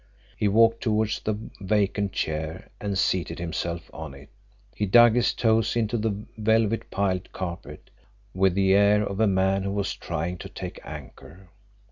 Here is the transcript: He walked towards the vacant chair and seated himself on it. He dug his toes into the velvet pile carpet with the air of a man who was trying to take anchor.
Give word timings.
He 0.35 0.47
walked 0.47 0.81
towards 0.81 1.19
the 1.19 1.35
vacant 1.59 2.11
chair 2.11 2.69
and 2.79 2.97
seated 2.97 3.37
himself 3.37 3.87
on 3.93 4.15
it. 4.15 4.29
He 4.75 4.87
dug 4.87 5.13
his 5.13 5.31
toes 5.31 5.75
into 5.75 5.95
the 5.95 6.25
velvet 6.39 6.89
pile 6.89 7.19
carpet 7.31 7.91
with 8.33 8.55
the 8.55 8.73
air 8.73 9.03
of 9.03 9.19
a 9.19 9.27
man 9.27 9.61
who 9.61 9.73
was 9.73 9.93
trying 9.93 10.39
to 10.39 10.49
take 10.49 10.79
anchor. 10.83 11.51